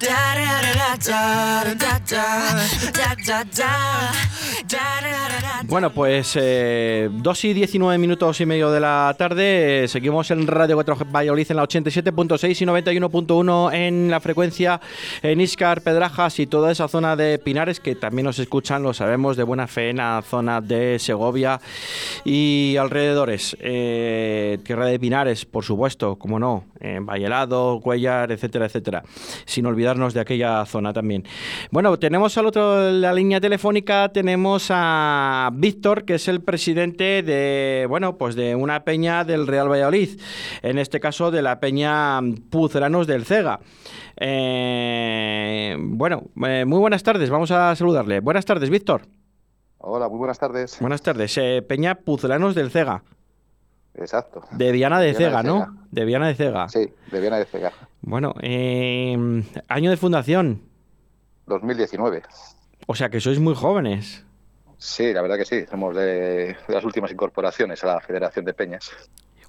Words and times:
Dad. 0.00 0.29
Bueno, 5.64 5.90
pues 5.92 6.36
eh, 6.40 7.08
2 7.12 7.44
y 7.44 7.52
19 7.52 7.98
minutos 7.98 8.40
y 8.40 8.46
medio 8.46 8.70
de 8.70 8.80
la 8.80 9.14
tarde. 9.16 9.86
Seguimos 9.88 10.30
en 10.30 10.46
Radio 10.46 10.74
4 10.76 10.96
Valladolid 11.12 11.46
en 11.50 11.56
la 11.56 11.62
87.6 11.64 12.62
y 12.62 12.66
91.1 12.66 13.72
en 13.72 14.10
la 14.10 14.20
frecuencia 14.20 14.80
en 15.22 15.40
Iscar, 15.40 15.82
Pedrajas 15.82 16.40
y 16.40 16.46
toda 16.46 16.72
esa 16.72 16.88
zona 16.88 17.14
de 17.14 17.38
Pinares 17.38 17.78
que 17.78 17.94
también 17.94 18.26
nos 18.26 18.38
escuchan, 18.38 18.82
lo 18.82 18.92
sabemos, 18.92 19.36
de 19.36 19.44
buena 19.44 19.66
fe 19.66 19.90
en 19.90 19.98
la 19.98 20.22
zona 20.28 20.60
de 20.60 20.98
Segovia 20.98 21.60
y 22.24 22.76
alrededores. 22.78 23.56
Eh, 23.60 24.58
tierra 24.64 24.86
de 24.86 24.98
Pinares, 24.98 25.44
por 25.44 25.64
supuesto, 25.64 26.16
como 26.16 26.38
no, 26.38 26.64
en 26.80 27.06
Vallelado, 27.06 27.80
Cuellar, 27.80 28.32
etcétera, 28.32 28.66
etcétera. 28.66 29.02
Sin 29.44 29.66
olvidarnos 29.66 30.14
de 30.14 30.20
aquella 30.20 30.64
zona 30.66 30.79
también. 30.92 31.24
Bueno, 31.70 31.98
tenemos 31.98 32.36
al 32.38 32.46
otro 32.46 32.90
la 32.90 33.12
línea 33.12 33.40
telefónica, 33.40 34.08
tenemos 34.08 34.68
a 34.70 35.50
Víctor, 35.52 36.04
que 36.04 36.14
es 36.14 36.28
el 36.28 36.40
presidente 36.42 37.22
de, 37.22 37.86
bueno, 37.88 38.16
pues 38.16 38.34
de 38.34 38.54
una 38.54 38.84
peña 38.84 39.24
del 39.24 39.46
Real 39.46 39.70
Valladolid, 39.70 40.20
en 40.62 40.78
este 40.78 40.98
caso 41.00 41.30
de 41.30 41.42
la 41.42 41.60
peña 41.60 42.20
Puzeranos 42.50 43.06
del 43.06 43.24
Cega. 43.24 43.60
Eh, 44.16 45.76
bueno, 45.78 46.24
eh, 46.46 46.64
muy 46.66 46.78
buenas 46.78 47.02
tardes, 47.02 47.30
vamos 47.30 47.50
a 47.50 47.74
saludarle. 47.76 48.20
Buenas 48.20 48.44
tardes, 48.44 48.70
Víctor. 48.70 49.02
Hola, 49.78 50.08
muy 50.08 50.18
buenas 50.18 50.38
tardes. 50.38 50.78
Buenas 50.80 51.02
tardes, 51.02 51.36
eh, 51.38 51.62
Peña 51.66 51.94
Puzelanos 51.94 52.54
del 52.54 52.70
Cega. 52.70 53.02
Exacto. 53.94 54.42
De 54.52 54.72
Viana 54.72 55.00
de 55.00 55.14
Cega, 55.14 55.42
¿no? 55.42 55.66
De 55.90 56.04
Viana 56.04 56.28
de 56.28 56.34
Cega. 56.34 56.68
Sí, 56.68 56.90
de 57.10 57.20
Viana 57.20 57.38
de 57.38 57.44
Cega. 57.44 57.72
Bueno, 58.02 58.34
eh, 58.40 59.42
año 59.68 59.90
de 59.90 59.96
fundación, 59.96 60.62
2019. 61.50 62.22
o 62.86 62.94
sea 62.94 63.10
que 63.10 63.20
sois 63.20 63.38
muy 63.38 63.54
jóvenes. 63.54 64.24
Sí, 64.78 65.12
la 65.12 65.20
verdad 65.20 65.36
que 65.36 65.44
sí. 65.44 65.66
Somos 65.70 65.94
de, 65.94 66.56
de 66.66 66.74
las 66.74 66.84
últimas 66.84 67.12
incorporaciones 67.12 67.84
a 67.84 67.88
la 67.88 68.00
Federación 68.00 68.46
de 68.46 68.54
Peñas. 68.54 68.90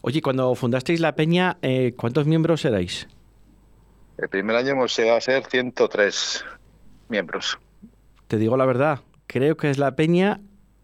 Oye, 0.01 0.21
cuando 0.21 0.53
fundasteis 0.55 0.99
la 0.99 1.15
peña, 1.15 1.57
eh, 1.61 1.93
¿cuántos 1.95 2.25
miembros 2.25 2.65
erais? 2.65 3.07
El 4.17 4.29
primer 4.29 4.55
año 4.55 4.71
hemos 4.71 4.95
llegado 4.97 5.17
a 5.17 5.21
ser 5.21 5.45
103 5.45 6.43
miembros. 7.07 7.59
Te 8.27 8.37
digo 8.37 8.57
la 8.57 8.65
verdad, 8.65 8.99
creo 9.27 9.55
que 9.55 9.69
es 9.69 9.77
la 9.77 9.95
peña 9.95 10.41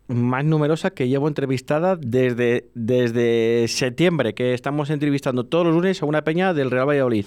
más 0.07 0.45
numerosa 0.45 0.91
que 0.91 1.07
llevo 1.07 1.27
entrevistada 1.27 1.95
desde, 1.95 2.69
desde 2.75 3.65
septiembre, 3.67 4.33
que 4.33 4.53
estamos 4.53 4.89
entrevistando 4.89 5.45
todos 5.45 5.65
los 5.65 5.75
lunes 5.75 6.01
a 6.01 6.05
una 6.05 6.23
peña 6.23 6.53
del 6.53 6.71
Real 6.71 6.87
Valladolid. 6.87 7.25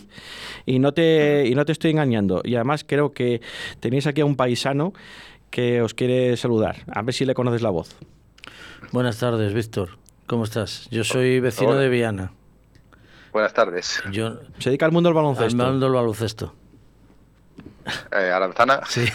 Y 0.66 0.78
no 0.78 0.92
te, 0.92 1.46
y 1.46 1.54
no 1.54 1.64
te 1.64 1.72
estoy 1.72 1.90
engañando. 1.90 2.40
Y 2.44 2.54
además 2.54 2.84
creo 2.86 3.12
que 3.12 3.40
tenéis 3.80 4.06
aquí 4.06 4.22
a 4.22 4.24
un 4.24 4.36
paisano 4.36 4.92
que 5.50 5.82
os 5.82 5.94
quiere 5.94 6.36
saludar. 6.36 6.84
A 6.92 7.02
ver 7.02 7.14
si 7.14 7.24
le 7.24 7.34
conoces 7.34 7.62
la 7.62 7.70
voz. 7.70 7.96
Buenas 8.92 9.18
tardes, 9.18 9.52
Víctor. 9.52 9.98
¿Cómo 10.26 10.44
estás? 10.44 10.88
Yo 10.90 11.04
soy 11.04 11.40
vecino 11.40 11.72
Hola. 11.72 11.80
de 11.80 11.88
Viana. 11.88 12.32
Buenas 13.32 13.52
tardes. 13.52 14.02
Yo 14.10 14.40
Se 14.58 14.70
dedica 14.70 14.86
al 14.86 14.92
mundo 14.92 15.08
del 15.10 15.16
al 15.18 15.22
baloncesto. 15.24 15.56
mando 15.56 15.86
del 15.86 15.94
baloncesto. 15.94 16.54
Eh, 18.12 18.30
Aranzana. 18.30 18.80
Sí. 18.88 19.04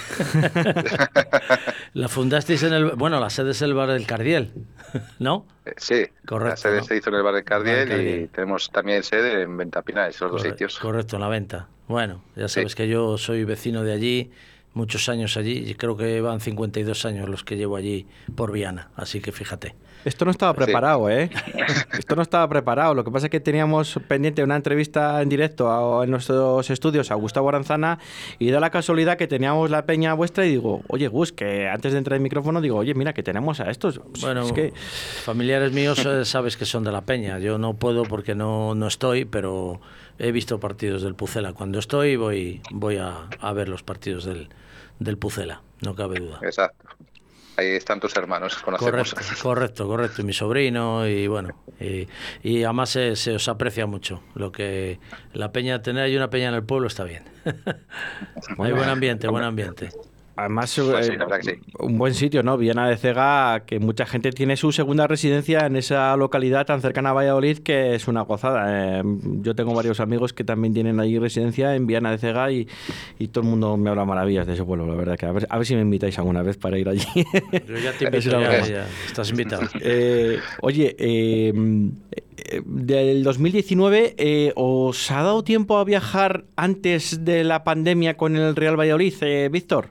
la 1.93 2.07
fundasteis 2.07 2.63
en 2.63 2.73
el... 2.73 2.91
Bueno, 2.91 3.19
la 3.19 3.29
sede 3.29 3.51
es 3.51 3.61
el 3.61 3.73
bar 3.73 3.89
del 3.89 4.05
Cardiel, 4.05 4.51
¿no? 5.19 5.45
Eh, 5.65 5.73
sí, 5.77 6.05
Correcto, 6.25 6.49
La 6.51 6.57
sede 6.57 6.77
¿no? 6.77 6.83
se 6.83 6.97
hizo 6.97 7.09
en 7.09 7.15
el 7.15 7.23
bar 7.23 7.35
de 7.35 7.43
Cardiel, 7.43 7.77
Bar 7.77 7.87
del 7.87 7.97
Cardiel. 7.97 8.21
y 8.23 8.27
tenemos 8.27 8.69
también 8.71 9.03
sede 9.03 9.43
en 9.43 9.55
Ventapina, 9.57 10.07
esos 10.07 10.31
dos 10.31 10.41
sitios. 10.41 10.79
Correcto, 10.79 11.15
en 11.17 11.21
la 11.21 11.27
venta. 11.29 11.67
Bueno, 11.87 12.23
ya 12.35 12.47
Sí. 12.47 12.55
sabes 12.55 12.75
que 12.75 12.87
yo 12.87 13.17
soy 13.17 13.43
vecino 13.45 13.83
de 13.83 13.93
allí, 13.93 14.31
muchos 14.73 15.07
años 15.09 15.37
allí, 15.37 15.69
y 15.69 15.75
creo 15.75 15.95
que 15.95 16.19
van 16.21 16.39
52 16.41 17.05
años 17.05 17.29
los 17.29 17.43
que 17.43 17.57
llevo 17.57 17.75
allí 17.77 18.07
por 18.35 18.51
Viana, 18.51 18.89
así 18.95 19.21
que 19.21 19.31
fíjate. 19.31 19.75
Esto 20.05 20.23
no 20.23 20.31
estaba 20.31 20.53
Sí. 20.53 20.63
preparado, 20.63 21.09
¿eh? 21.09 21.29
Esto 21.99 22.15
no 22.15 22.21
estaba 22.21 22.47
preparado. 22.47 22.93
Lo 22.93 23.03
que 23.03 23.11
pasa 23.11 23.25
es 23.25 23.29
que 23.31 23.39
teníamos 23.39 23.99
pendiente 24.07 24.43
una 24.43 24.55
entrevista 24.55 25.21
en 25.21 25.27
directo 25.29 25.69
a- 25.71 26.03
en 26.05 26.11
nuestros 26.11 26.69
estudios 26.69 27.11
a 27.11 27.15
Gustavo 27.15 27.49
Aranzana 27.49 27.99
y 28.39 28.51
da 28.51 28.59
la 28.59 28.69
casualidad 28.69 29.17
que 29.17 29.27
teníamos 29.27 29.69
la 29.69 29.85
peña 29.85 30.13
vuestra 30.13 30.45
y 30.45 30.49
digo, 30.51 30.81
oye 30.87 31.07
Gus, 31.07 31.31
que 31.33 31.67
antes 31.67 31.91
de 31.91 31.97
entrar 31.97 32.15
el 32.17 32.21
micrófono 32.23 32.61
digo, 32.61 32.77
oye, 32.77 32.93
mira 32.93 33.13
que 33.13 33.23
tenemos 33.23 33.59
a 33.59 33.69
estos. 33.69 33.99
Bueno, 34.21 34.43
es 34.43 34.51
que 34.53 34.71
familiares 35.23 35.71
míos 35.73 36.05
eh, 36.05 36.23
sabes 36.25 36.55
que 36.57 36.65
son 36.65 36.83
de 36.83 36.91
la 36.91 37.01
Peña. 37.01 37.39
Yo 37.39 37.57
no 37.57 37.73
puedo 37.73 38.03
porque 38.03 38.35
no, 38.35 38.75
no 38.75 38.87
estoy, 38.87 39.25
pero 39.25 39.81
he 40.19 40.31
visto 40.31 40.59
partidos 40.59 41.01
del 41.01 41.15
Pucela. 41.15 41.53
Cuando 41.53 41.79
estoy 41.79 42.15
voy, 42.15 42.61
voy 42.71 42.97
a, 42.97 43.27
a 43.39 43.53
ver 43.53 43.69
los 43.69 43.83
partidos 43.83 44.23
del, 44.25 44.49
del 44.99 45.17
Pucela, 45.17 45.61
no 45.81 45.95
cabe 45.95 46.19
duda. 46.19 46.39
Exacto. 46.43 46.85
Ahí 47.57 47.67
están 47.67 47.99
tus 47.99 48.15
hermanos, 48.15 48.57
conocemos. 48.57 49.13
Correcto, 49.13 49.37
correcto, 49.41 49.87
correcto. 49.87 50.21
Y 50.21 50.25
mi 50.25 50.33
sobrino, 50.33 51.07
y 51.07 51.27
bueno, 51.27 51.63
y, 51.79 52.07
y 52.43 52.63
además 52.63 52.89
se, 52.89 53.15
se 53.15 53.35
os 53.35 53.47
aprecia 53.47 53.85
mucho. 53.85 54.21
Lo 54.33 54.51
que 54.51 54.99
la 55.33 55.51
peña, 55.51 55.81
tener 55.81 56.03
ahí 56.03 56.15
una 56.15 56.29
peña 56.29 56.49
en 56.49 56.55
el 56.55 56.63
pueblo 56.63 56.87
está 56.87 57.03
bien. 57.03 57.23
Hay 58.57 58.71
buen 58.71 58.89
ambiente, 58.89 59.27
buen 59.27 59.43
ambiente. 59.43 59.89
Además 60.35 60.73
Pues 60.75 61.07
sí, 61.07 61.13
eh, 61.13 61.39
sí. 61.41 61.51
un 61.79 61.97
buen 61.97 62.13
sitio, 62.13 62.43
¿no? 62.43 62.57
Viena 62.57 62.87
de 62.87 62.97
Cega, 62.97 63.63
que 63.65 63.79
mucha 63.79 64.05
gente 64.05 64.31
tiene 64.31 64.57
su 64.57 64.71
segunda 64.71 65.07
residencia 65.07 65.65
en 65.65 65.75
esa 65.75 66.15
localidad 66.17 66.65
tan 66.65 66.81
cercana 66.81 67.11
a 67.11 67.13
Valladolid 67.13 67.59
que 67.59 67.95
es 67.95 68.07
una 68.07 68.21
gozada. 68.21 68.99
Eh, 68.99 69.03
yo 69.41 69.55
tengo 69.55 69.73
varios 69.73 69.99
amigos 69.99 70.33
que 70.33 70.43
también 70.43 70.73
tienen 70.73 70.99
allí 70.99 71.19
residencia 71.19 71.75
en 71.75 71.87
Viana 71.87 72.11
de 72.11 72.17
Cega 72.17 72.51
y, 72.51 72.67
y 73.19 73.27
todo 73.29 73.43
el 73.43 73.49
mundo 73.49 73.77
me 73.77 73.89
habla 73.89 74.05
maravillas 74.05 74.47
de 74.47 74.53
ese 74.53 74.63
pueblo, 74.63 74.85
la 74.87 74.95
verdad 74.95 75.17
que 75.17 75.25
a 75.25 75.31
ver, 75.31 75.47
a 75.49 75.57
ver 75.57 75.65
si 75.65 75.75
me 75.75 75.81
invitáis 75.81 76.17
alguna 76.19 76.41
vez 76.41 76.57
para 76.57 76.77
ir 76.77 76.89
allí. 76.89 77.05
Yo 77.67 77.77
ya 77.77 77.93
te 77.93 78.05
invito, 78.05 78.39
ya, 78.39 78.87
estás 79.05 79.29
invitado. 79.29 79.63
Eh, 79.87 80.39
oye, 80.61 80.95
eh, 80.97 81.53
del 82.65 83.23
2019, 83.23 84.15
eh, 84.17 84.51
¿os 84.55 85.11
ha 85.11 85.23
dado 85.23 85.43
tiempo 85.43 85.77
a 85.77 85.83
viajar 85.83 86.45
antes 86.55 87.23
de 87.25 87.43
la 87.43 87.63
pandemia 87.63 88.17
con 88.17 88.35
el 88.35 88.55
Real 88.55 88.79
Valladolid, 88.79 89.13
eh, 89.21 89.49
Víctor? 89.51 89.89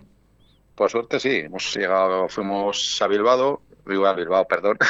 Por 0.75 0.91
suerte 0.91 1.21
sí, 1.21 1.37
hemos 1.37 1.75
llegado, 1.77 2.29
fuimos 2.29 3.01
a 3.01 3.07
Bilbao, 3.07 3.62
a 3.87 4.12
Bilbao, 4.12 4.47
perdón. 4.47 4.79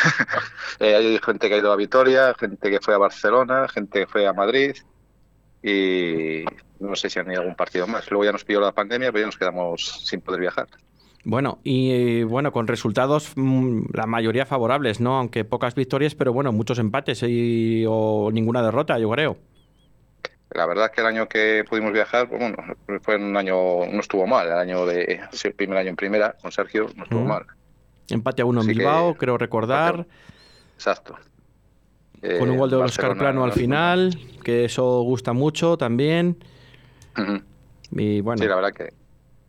Eh, 0.80 0.92
hay 0.96 1.18
gente 1.24 1.48
que 1.48 1.54
ha 1.54 1.58
ido 1.58 1.70
a 1.70 1.76
Vitoria, 1.76 2.34
gente 2.34 2.68
que 2.68 2.80
fue 2.80 2.94
a 2.94 2.98
Barcelona, 2.98 3.68
gente 3.68 4.00
que 4.00 4.06
fue 4.08 4.26
a 4.26 4.32
Madrid 4.32 4.74
y 5.62 6.44
no 6.80 6.96
sé 6.96 7.08
si 7.08 7.20
han 7.20 7.30
ido 7.30 7.38
a 7.38 7.42
algún 7.42 7.54
partido 7.54 7.86
más. 7.86 8.10
Luego 8.10 8.24
ya 8.24 8.32
nos 8.32 8.44
pilló 8.44 8.60
la 8.60 8.72
pandemia, 8.72 9.12
pero 9.12 9.22
ya 9.22 9.26
nos 9.26 9.38
quedamos 9.38 10.02
sin 10.04 10.20
poder 10.20 10.40
viajar. 10.40 10.66
Bueno, 11.24 11.58
y 11.62 11.90
eh, 11.92 12.24
bueno, 12.24 12.52
con 12.52 12.66
resultados 12.66 13.32
mm, 13.36 13.84
la 13.94 14.06
mayoría 14.06 14.46
favorables, 14.46 15.00
¿no? 15.00 15.16
Aunque 15.16 15.44
pocas 15.44 15.74
victorias, 15.74 16.14
pero 16.14 16.32
bueno, 16.32 16.52
muchos 16.52 16.78
empates 16.78 17.22
y, 17.22 17.84
o 17.88 18.30
ninguna 18.32 18.62
derrota, 18.62 18.98
yo 18.98 19.08
creo. 19.10 19.38
La 20.54 20.66
verdad 20.66 20.86
es 20.86 20.90
que 20.92 21.00
el 21.00 21.06
año 21.08 21.28
que 21.28 21.64
pudimos 21.68 21.92
viajar, 21.92 22.28
pues 22.28 22.40
bueno, 22.40 22.56
fue 23.02 23.16
un 23.16 23.36
año, 23.36 23.54
no 23.90 24.00
estuvo 24.00 24.26
mal, 24.26 24.46
el 24.46 24.52
año 24.54 24.86
de, 24.86 25.20
el 25.44 25.52
primer 25.54 25.78
año 25.78 25.90
en 25.90 25.96
primera 25.96 26.36
con 26.40 26.52
Sergio, 26.52 26.86
no 26.94 27.02
estuvo 27.04 27.24
mal. 27.24 27.44
Empate 28.08 28.42
a 28.42 28.44
uno 28.44 28.60
en 28.60 28.66
Así 28.68 28.74
que- 28.74 28.78
Bilbao, 28.78 29.14
creo 29.16 29.36
recordar, 29.36 30.06
Exacto. 30.76 31.16
con 32.20 32.48
un 32.48 32.54
Eh, 32.54 32.58
gol 32.58 32.70
de 32.70 32.76
Oscar 32.76 33.16
Plano 33.18 33.42
al 33.44 33.52
final, 33.52 34.16
que 34.44 34.64
eso 34.66 35.00
gusta 35.02 35.32
mucho 35.32 35.76
también. 35.76 36.38
Y 37.90 38.20
bueno, 38.20 38.40
Sí, 38.40 38.48
la 38.48 38.54
verdad 38.56 38.72
que 38.72 38.92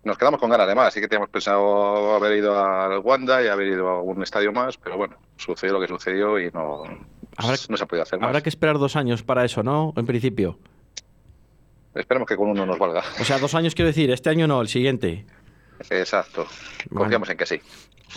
nos 0.03 0.17
quedamos 0.17 0.39
con 0.39 0.49
ganas 0.49 0.67
de 0.67 0.75
más. 0.75 0.93
Sí 0.93 1.01
que 1.01 1.07
teníamos 1.07 1.29
pensado 1.29 2.15
haber 2.15 2.37
ido 2.37 2.57
al 2.63 2.99
Wanda 2.99 3.43
y 3.43 3.47
haber 3.47 3.67
ido 3.67 3.89
a 3.89 3.97
algún 3.97 4.23
estadio 4.23 4.51
más, 4.51 4.77
pero 4.77 4.97
bueno, 4.97 5.17
sucedió 5.37 5.73
lo 5.73 5.81
que 5.81 5.87
sucedió 5.87 6.39
y 6.39 6.49
no, 6.51 6.83
Habrá- 7.37 7.57
no 7.69 7.77
se 7.77 7.83
ha 7.83 7.87
podido 7.87 8.03
hacer 8.03 8.19
más. 8.19 8.27
habrá 8.29 8.41
que 8.41 8.49
esperar 8.49 8.77
dos 8.79 8.95
años 8.95 9.21
para 9.23 9.45
eso, 9.45 9.61
¿no? 9.63 9.93
En 9.97 10.05
principio. 10.05 10.57
Esperemos 11.95 12.27
que 12.27 12.35
con 12.35 12.49
uno 12.49 12.65
nos 12.65 12.77
valga. 12.77 13.03
O 13.19 13.23
sea, 13.23 13.39
dos 13.39 13.55
años 13.55 13.73
quiero 13.73 13.87
decir, 13.87 14.11
este 14.11 14.29
año 14.29 14.47
no, 14.47 14.61
el 14.61 14.67
siguiente. 14.67 15.25
Exacto. 15.89 16.45
Confiamos 16.93 17.29
en 17.29 17.37
que 17.37 17.45
sí. 17.45 17.61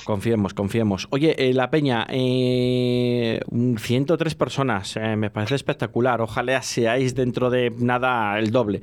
Confiemos, 0.05 0.55
confiemos. 0.55 1.09
Oye, 1.11 1.35
eh, 1.39 1.53
La 1.53 1.71
Peña, 1.71 2.07
eh, 2.11 3.41
un 3.51 3.79
103 3.79 4.35
personas, 4.35 4.97
eh, 4.97 5.17
me 5.17 5.31
parece 5.31 5.55
espectacular. 5.55 6.21
Ojalá 6.21 6.63
seáis 6.63 7.15
dentro 7.15 7.51
de 7.51 7.73
nada 7.77 8.39
el 8.39 8.51
doble. 8.51 8.83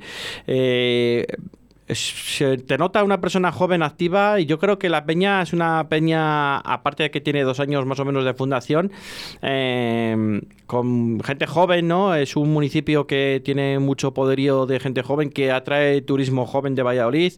Se 1.88 2.58
te 2.58 2.78
nota 2.78 3.04
una 3.04 3.20
persona 3.20 3.52
joven 3.52 3.82
activa 3.82 4.40
y 4.40 4.46
yo 4.46 4.58
creo 4.58 4.78
que 4.78 4.88
La 4.88 5.06
Peña 5.06 5.42
es 5.42 5.52
una 5.52 5.88
peña, 5.88 6.58
aparte 6.58 7.04
de 7.04 7.10
que 7.10 7.20
tiene 7.20 7.44
dos 7.44 7.60
años 7.60 7.86
más 7.86 8.00
o 8.00 8.04
menos 8.04 8.24
de 8.24 8.34
fundación, 8.34 8.90
eh, 9.42 10.40
con 10.66 11.20
gente 11.22 11.46
joven, 11.46 11.86
¿no? 11.86 12.14
Es 12.14 12.34
un 12.34 12.52
municipio 12.52 13.06
que 13.06 13.40
tiene 13.44 13.78
mucho 13.78 14.12
poderío 14.14 14.66
de 14.66 14.80
gente 14.80 15.02
joven 15.02 15.30
que 15.30 15.52
atrae 15.52 16.02
turismo 16.02 16.44
joven 16.46 16.74
de 16.74 16.82
Valladolid. 16.82 17.34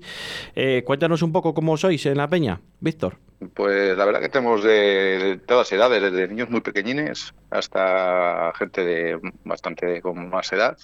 Eh, 0.56 0.82
cuéntanos 0.86 1.22
un 1.22 1.32
poco 1.32 1.52
cómo 1.52 1.76
sois 1.76 2.06
en 2.06 2.16
La 2.16 2.28
Peña, 2.28 2.60
Víctor. 2.80 3.18
Pues 3.54 3.96
la 3.96 4.04
verdad 4.04 4.20
que 4.20 4.30
tenemos 4.30 4.64
de 4.64 5.40
todas 5.46 5.70
edades, 5.70 6.02
desde 6.02 6.26
niños 6.26 6.50
muy 6.50 6.60
pequeñines 6.60 7.34
hasta 7.50 8.52
gente 8.58 8.84
de 8.84 9.20
bastante 9.44 10.00
con 10.00 10.28
más 10.28 10.52
edad. 10.52 10.76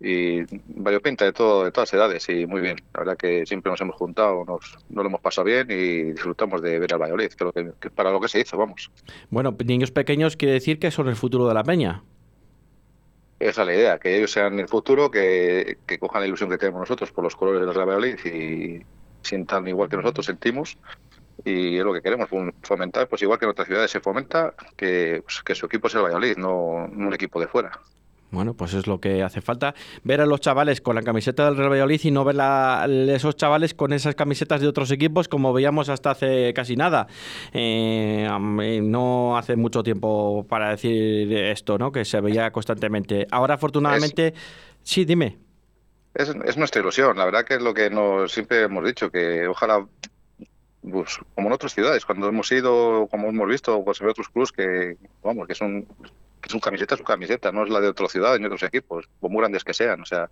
Y 0.00 0.42
variopinta 0.68 1.24
de 1.24 1.32
todo, 1.32 1.64
de 1.64 1.72
todas 1.72 1.92
edades 1.94 2.28
y 2.28 2.46
muy 2.46 2.60
bien. 2.60 2.76
La 2.92 3.00
verdad 3.00 3.16
que 3.16 3.46
siempre 3.46 3.70
nos 3.70 3.80
hemos 3.80 3.96
juntado, 3.96 4.44
nos, 4.44 4.76
nos 4.88 5.02
lo 5.02 5.08
hemos 5.08 5.20
pasado 5.20 5.46
bien 5.46 5.66
y 5.70 6.12
disfrutamos 6.12 6.60
de 6.62 6.78
ver 6.78 6.92
al 6.92 7.00
Valladolid, 7.00 7.30
que, 7.30 7.72
que, 7.80 7.90
para 7.90 8.10
lo 8.10 8.20
que 8.20 8.28
se 8.28 8.40
hizo, 8.40 8.56
vamos. 8.56 8.90
Bueno, 9.30 9.56
niños 9.64 9.90
pequeños 9.90 10.36
quiere 10.36 10.54
decir 10.54 10.78
que 10.78 10.90
son 10.90 11.08
el 11.08 11.16
futuro 11.16 11.48
de 11.48 11.54
la 11.54 11.64
peña. 11.64 12.02
Esa 13.38 13.62
es 13.62 13.66
la 13.66 13.74
idea, 13.74 13.98
que 13.98 14.16
ellos 14.16 14.30
sean 14.30 14.58
el 14.58 14.68
futuro, 14.68 15.10
que, 15.10 15.78
que 15.86 15.98
cojan 15.98 16.22
la 16.22 16.26
ilusión 16.26 16.48
que 16.48 16.56
tenemos 16.56 16.80
nosotros 16.80 17.12
por 17.12 17.22
los 17.24 17.36
colores 17.36 17.60
de 17.60 17.66
la 17.66 17.84
Valladolid 17.84 18.18
y 18.24 18.82
sientan 19.22 19.66
igual 19.68 19.88
que 19.88 19.96
nosotros 19.96 20.24
sentimos 20.24 20.78
y 21.44 21.76
es 21.76 21.84
lo 21.84 21.92
que 21.92 22.00
queremos 22.00 22.28
fomentar, 22.62 23.08
pues 23.08 23.22
igual 23.22 23.38
que 23.38 23.44
en 23.44 23.50
otras 23.50 23.66
ciudades 23.66 23.90
se 23.90 24.00
fomenta, 24.00 24.54
que, 24.76 25.22
pues, 25.22 25.42
que 25.42 25.54
su 25.54 25.66
equipo 25.66 25.88
sea 25.88 26.00
el 26.00 26.04
Valladolid, 26.04 26.36
no, 26.38 26.88
no 26.88 27.08
un 27.08 27.14
equipo 27.14 27.40
de 27.40 27.46
fuera. 27.46 27.78
Bueno, 28.30 28.54
pues 28.54 28.74
es 28.74 28.86
lo 28.86 29.00
que 29.00 29.22
hace 29.22 29.40
falta. 29.40 29.74
Ver 30.02 30.20
a 30.20 30.26
los 30.26 30.40
chavales 30.40 30.80
con 30.80 30.96
la 30.96 31.02
camiseta 31.02 31.44
del 31.44 31.56
Real 31.56 31.70
Valladolid 31.70 32.00
y 32.02 32.10
no 32.10 32.24
ver 32.24 32.36
a 32.40 32.86
esos 32.86 33.36
chavales 33.36 33.74
con 33.74 33.92
esas 33.92 34.14
camisetas 34.14 34.60
de 34.60 34.68
otros 34.68 34.90
equipos 34.90 35.28
como 35.28 35.52
veíamos 35.52 35.88
hasta 35.88 36.10
hace 36.10 36.52
casi 36.54 36.76
nada. 36.76 37.06
Eh, 37.52 38.28
no 38.82 39.38
hace 39.38 39.56
mucho 39.56 39.82
tiempo 39.82 40.44
para 40.48 40.70
decir 40.70 41.32
esto, 41.32 41.78
¿no? 41.78 41.92
Que 41.92 42.04
se 42.04 42.20
veía 42.20 42.50
constantemente. 42.50 43.26
Ahora, 43.30 43.54
afortunadamente, 43.54 44.34
sí, 44.82 45.04
dime. 45.04 45.38
Es, 46.14 46.34
es, 46.44 46.56
nuestra 46.56 46.80
ilusión, 46.80 47.16
la 47.18 47.26
verdad 47.26 47.44
que 47.44 47.54
es 47.54 47.62
lo 47.62 47.74
que 47.74 47.90
nos 47.90 48.32
siempre 48.32 48.62
hemos 48.62 48.84
dicho, 48.84 49.10
que 49.10 49.46
ojalá, 49.46 49.86
pues, 50.80 51.18
como 51.34 51.48
en 51.48 51.52
otras 51.52 51.74
ciudades, 51.74 52.06
cuando 52.06 52.28
hemos 52.28 52.50
ido, 52.50 53.06
como 53.10 53.28
hemos 53.28 53.48
visto, 53.48 53.84
pues 53.84 54.00
en 54.00 54.08
otros 54.08 54.30
clubes 54.30 54.50
que, 54.50 54.96
vamos, 55.22 55.46
que 55.46 55.54
son 55.54 55.86
su 56.48 56.60
camiseta 56.60 56.94
es 56.94 56.98
su 56.98 57.04
camiseta, 57.04 57.52
no 57.52 57.64
es 57.64 57.70
la 57.70 57.80
de 57.80 57.88
otra 57.88 58.08
ciudad 58.08 58.38
ni 58.38 58.46
otros 58.46 58.62
equipos, 58.62 59.08
por 59.20 59.30
muy 59.30 59.40
grandes 59.40 59.64
que 59.64 59.74
sean. 59.74 60.00
O 60.00 60.06
sea, 60.06 60.30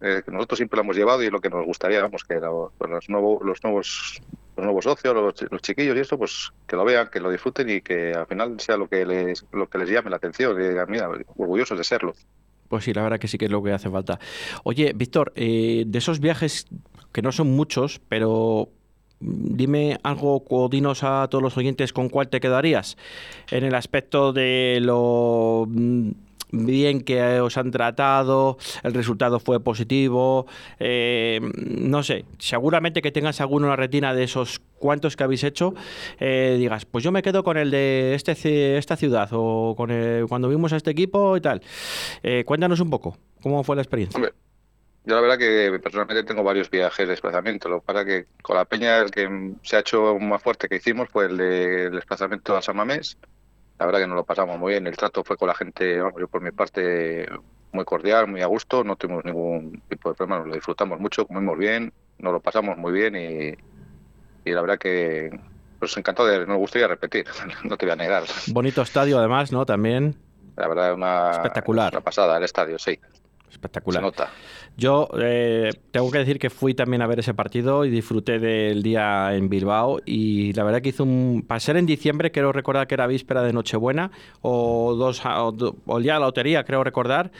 eh, 0.00 0.22
nosotros 0.26 0.58
siempre 0.58 0.76
la 0.76 0.82
hemos 0.82 0.96
llevado 0.96 1.22
y 1.22 1.30
lo 1.30 1.40
que 1.40 1.50
nos 1.50 1.64
gustaría, 1.64 2.02
vamos, 2.02 2.24
que 2.24 2.38
pues, 2.78 2.90
los, 2.90 3.08
nuevos, 3.08 3.42
los 3.42 3.64
nuevos 3.64 4.20
los 4.56 4.64
nuevos 4.64 4.84
socios, 4.84 5.14
los, 5.50 5.62
chiquillos 5.62 5.96
y 5.96 6.00
esto, 6.00 6.18
pues 6.18 6.50
que 6.66 6.76
lo 6.76 6.84
vean, 6.84 7.08
que 7.08 7.20
lo 7.20 7.30
disfruten 7.30 7.68
y 7.68 7.80
que 7.82 8.12
al 8.12 8.26
final 8.26 8.58
sea 8.58 8.76
lo 8.76 8.88
que 8.88 9.04
les, 9.04 9.44
lo 9.52 9.68
que 9.68 9.78
les 9.78 9.90
llame 9.90 10.10
la 10.10 10.16
atención, 10.16 10.60
y 10.60 10.68
digan, 10.68 10.90
mira, 10.90 11.08
orgullosos 11.36 11.76
de 11.76 11.84
serlo. 11.84 12.14
Pues 12.68 12.84
sí, 12.84 12.92
la 12.92 13.02
verdad 13.02 13.18
que 13.18 13.28
sí 13.28 13.38
que 13.38 13.44
es 13.44 13.50
lo 13.50 13.62
que 13.62 13.72
hace 13.72 13.90
falta. 13.90 14.18
Oye, 14.64 14.92
Víctor, 14.94 15.32
eh, 15.36 15.84
de 15.86 15.98
esos 15.98 16.20
viajes, 16.20 16.66
que 17.12 17.22
no 17.22 17.32
son 17.32 17.48
muchos, 17.48 18.00
pero 18.08 18.70
dime 19.20 19.98
algo 20.02 20.44
o 20.48 20.68
dinos 20.68 21.02
a 21.02 21.26
todos 21.28 21.42
los 21.42 21.56
oyentes 21.56 21.92
con 21.92 22.08
cuál 22.08 22.28
te 22.28 22.40
quedarías 22.40 22.96
en 23.50 23.64
el 23.64 23.74
aspecto 23.74 24.32
de 24.32 24.78
lo 24.82 25.66
mm, 25.68 26.10
bien 26.52 27.00
que 27.00 27.40
os 27.40 27.56
han 27.56 27.70
tratado, 27.70 28.56
el 28.82 28.94
resultado 28.94 29.40
fue 29.40 29.60
positivo, 29.60 30.46
eh, 30.78 31.40
no 31.54 32.02
sé, 32.02 32.24
seguramente 32.38 33.02
que 33.02 33.12
tengas 33.12 33.40
alguno 33.40 33.66
en 33.66 33.70
la 33.70 33.76
retina 33.76 34.14
de 34.14 34.24
esos 34.24 34.60
cuantos 34.78 35.16
que 35.16 35.24
habéis 35.24 35.44
hecho, 35.44 35.74
eh, 36.20 36.56
digas, 36.58 36.84
pues 36.84 37.02
yo 37.02 37.12
me 37.12 37.22
quedo 37.22 37.42
con 37.42 37.56
el 37.56 37.70
de 37.70 38.14
este, 38.14 38.76
esta 38.76 38.96
ciudad 38.96 39.28
o 39.32 39.74
con 39.76 39.90
cuando 40.28 40.48
vimos 40.48 40.72
a 40.72 40.76
este 40.76 40.90
equipo 40.90 41.36
y 41.36 41.40
tal. 41.40 41.62
Eh, 42.22 42.44
cuéntanos 42.44 42.80
un 42.80 42.90
poco, 42.90 43.16
¿cómo 43.42 43.64
fue 43.64 43.76
la 43.76 43.82
experiencia? 43.82 44.32
Yo 45.06 45.14
la 45.14 45.20
verdad 45.20 45.38
que 45.38 45.78
personalmente 45.80 46.24
tengo 46.24 46.42
varios 46.42 46.68
viajes 46.68 47.06
de 47.06 47.12
desplazamiento. 47.12 47.68
Lo 47.68 47.78
que 47.78 47.86
pasa 47.86 48.04
que 48.04 48.26
con 48.42 48.56
la 48.56 48.64
peña 48.64 48.98
el 48.98 49.12
que 49.12 49.54
se 49.62 49.76
ha 49.76 49.80
hecho 49.80 50.18
más 50.18 50.42
fuerte 50.42 50.68
que 50.68 50.76
hicimos 50.76 51.08
fue 51.08 51.26
el 51.26 51.36
de 51.36 51.90
desplazamiento 51.90 52.56
a 52.56 52.60
San 52.60 52.74
Mamés. 52.74 53.16
La 53.78 53.86
verdad 53.86 54.00
que 54.00 54.08
nos 54.08 54.16
lo 54.16 54.24
pasamos 54.24 54.58
muy 54.58 54.72
bien. 54.72 54.88
El 54.88 54.96
trato 54.96 55.22
fue 55.22 55.36
con 55.36 55.46
la 55.46 55.54
gente, 55.54 56.00
vamos, 56.00 56.18
yo 56.18 56.26
por 56.26 56.42
mi 56.42 56.50
parte, 56.50 57.28
muy 57.70 57.84
cordial, 57.84 58.26
muy 58.26 58.42
a 58.42 58.46
gusto. 58.46 58.82
No 58.82 58.96
tuvimos 58.96 59.24
ningún 59.24 59.80
tipo 59.88 60.08
de 60.08 60.16
problema. 60.16 60.40
Nos 60.40 60.48
lo 60.48 60.54
disfrutamos 60.54 60.98
mucho, 60.98 61.24
comimos 61.24 61.56
bien, 61.56 61.92
nos 62.18 62.32
lo 62.32 62.40
pasamos 62.40 62.76
muy 62.76 62.92
bien 62.92 63.14
y, 63.14 64.50
la 64.50 64.60
verdad 64.60 64.78
que 64.78 65.38
pues 65.78 65.96
encantado 65.96 66.28
de, 66.28 66.46
nos 66.46 66.56
gustaría 66.56 66.88
repetir, 66.88 67.26
no 67.62 67.76
te 67.76 67.86
voy 67.86 67.92
a 67.92 67.96
negar. 67.96 68.24
Bonito 68.48 68.82
estadio 68.82 69.20
además, 69.20 69.52
¿no? 69.52 69.64
También. 69.64 70.16
La 70.56 70.66
verdad, 70.66 70.94
una, 70.94 71.30
espectacular. 71.30 71.92
Una 71.92 72.00
pasada 72.00 72.38
el 72.38 72.42
estadio, 72.42 72.76
sí. 72.78 72.98
Espectacular. 73.50 74.00
Se 74.00 74.06
nota. 74.06 74.30
Yo 74.76 75.08
eh, 75.18 75.70
tengo 75.90 76.10
que 76.10 76.18
decir 76.18 76.38
que 76.38 76.50
fui 76.50 76.74
también 76.74 77.00
a 77.00 77.06
ver 77.06 77.20
ese 77.20 77.32
partido 77.32 77.86
y 77.86 77.90
disfruté 77.90 78.38
del 78.38 78.82
día 78.82 79.34
en 79.34 79.48
Bilbao 79.48 80.00
y 80.04 80.52
la 80.52 80.64
verdad 80.64 80.82
que 80.82 80.90
hizo 80.90 81.04
un... 81.04 81.44
Para 81.46 81.60
ser 81.60 81.78
en 81.78 81.86
diciembre, 81.86 82.30
quiero 82.30 82.52
recordar 82.52 82.86
que 82.86 82.94
era 82.94 83.06
víspera 83.06 83.42
de 83.42 83.54
Nochebuena 83.54 84.10
o, 84.42 84.94
dos, 84.94 85.22
o, 85.24 85.96
el 85.96 86.02
día 86.02 86.14
de 86.14 86.20
la 86.20 86.26
lotería, 86.26 86.64
creo 86.64 86.84
recordar, 86.84 87.32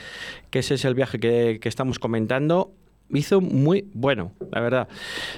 que 0.49 0.59
ese 0.59 0.73
es 0.73 0.85
el 0.85 0.95
viaje 0.95 1.19
que, 1.19 1.59
que 1.61 1.69
estamos 1.69 1.99
comentando. 1.99 2.71
Hizo 3.09 3.39
muy 3.39 3.85
bueno, 3.93 4.31
la 4.51 4.59
verdad. 4.59 4.87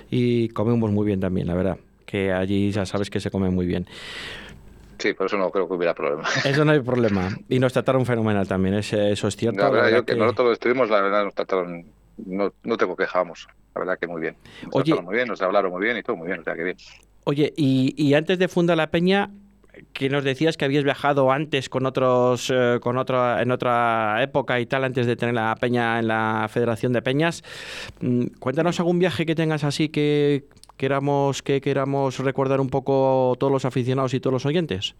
Y 0.09 0.49
comimos 0.49 0.91
muy 0.91 1.05
bien 1.05 1.19
también, 1.19 1.47
la 1.47 1.53
verdad. 1.53 1.77
Que 2.05 2.31
allí 2.31 2.71
ya 2.71 2.85
sabes 2.85 3.09
que 3.09 3.19
se 3.19 3.29
come 3.29 3.49
muy 3.49 3.65
bien. 3.65 3.85
Sí, 4.99 5.13
por 5.13 5.27
eso 5.27 5.37
no 5.37 5.49
creo 5.49 5.67
que 5.67 5.73
hubiera 5.73 5.93
problema. 5.93 6.23
Eso 6.45 6.65
no 6.65 6.71
hay 6.73 6.81
problema. 6.81 7.29
Y 7.47 7.57
nos 7.59 7.71
trataron 7.71 8.05
fenomenal 8.05 8.47
también, 8.47 8.75
eso 8.75 9.27
es 9.27 9.35
cierto. 9.35 9.61
La 9.61 9.69
verdad, 9.69 9.89
yo 9.91 10.05
que, 10.05 10.15
nosotros 10.15 10.53
estuvimos, 10.53 10.89
la 10.89 11.01
verdad, 11.01 11.23
nos 11.23 11.33
trataron, 11.33 11.85
no, 12.17 12.51
no 12.63 12.77
tengo 12.77 12.97
quejamos, 12.97 13.47
la 13.73 13.79
verdad 13.79 13.97
que 13.97 14.07
muy 14.07 14.21
bien. 14.21 14.35
Nos 14.63 14.75
Oye, 14.75 14.83
trataron 14.83 15.05
muy 15.05 15.15
bien, 15.15 15.27
nos 15.29 15.41
hablaron 15.41 15.71
muy 15.71 15.81
bien 15.81 15.97
y 15.97 16.03
todo 16.03 16.17
muy 16.17 16.27
bien, 16.27 16.41
o 16.41 16.43
sea 16.43 16.53
que 16.53 16.63
bien. 16.63 16.77
Oye, 17.23 17.53
y, 17.55 17.95
y 17.97 18.13
antes 18.13 18.39
de 18.39 18.47
fundar 18.49 18.75
la 18.75 18.87
Peña, 18.87 19.29
que 19.93 20.09
nos 20.09 20.23
decías 20.23 20.57
que 20.57 20.65
habías 20.65 20.83
viajado 20.83 21.31
antes 21.31 21.69
con 21.69 21.85
otros 21.85 22.51
eh, 22.53 22.79
con 22.81 22.97
otra 22.97 23.41
en 23.41 23.51
otra 23.51 24.21
época 24.21 24.59
y 24.59 24.65
tal 24.65 24.83
antes 24.83 25.07
de 25.07 25.15
tener 25.15 25.35
la 25.35 25.55
peña 25.55 25.99
en 25.99 26.07
la 26.07 26.47
Federación 26.49 26.93
de 26.93 27.01
Peñas 27.01 27.43
mm, 28.01 28.25
cuéntanos 28.39 28.79
algún 28.79 28.99
viaje 28.99 29.25
que 29.25 29.35
tengas 29.35 29.63
así 29.63 29.89
que 29.89 30.45
queramos 30.79 31.43
que 31.43 31.59
queramos 31.59 32.17
recordar 32.19 32.61
un 32.61 32.69
poco 32.69 33.35
todos 33.37 33.51
los 33.51 33.65
aficionados 33.65 34.13
y 34.13 34.21
todos 34.21 34.33
los 34.33 34.45
oyentes? 34.45 34.95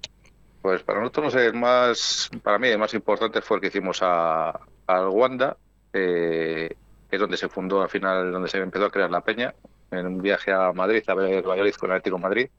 Pues 0.62 0.84
para 0.84 1.00
nosotros 1.00 1.34
el 1.36 1.54
más, 1.54 2.30
para 2.44 2.60
mí 2.60 2.68
el 2.68 2.78
más 2.78 2.94
importante 2.94 3.42
fue 3.42 3.58
el 3.58 3.62
que 3.62 3.68
hicimos 3.68 4.00
a, 4.02 4.60
al 4.88 5.08
Wanda, 5.08 5.56
eh, 5.94 6.76
es 7.10 7.20
donde 7.20 7.38
se 7.38 7.48
fundó 7.48 7.82
al 7.82 7.88
final, 7.88 8.30
donde 8.30 8.50
se 8.50 8.58
empezó 8.58 8.86
a 8.86 8.92
crear 8.92 9.10
la 9.10 9.22
peña, 9.22 9.56
en 9.92 10.06
un 10.06 10.22
viaje 10.22 10.52
a 10.52 10.74
Madrid, 10.74 11.02
a 11.08 11.16
ver 11.16 11.34
el 11.34 11.44
Valladolid 11.44 11.74
con 11.76 11.90
el 11.90 11.96
Atlético 11.96 12.20
Madrid, 12.20 12.50